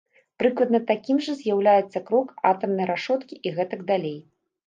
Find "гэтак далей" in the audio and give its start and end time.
3.59-4.19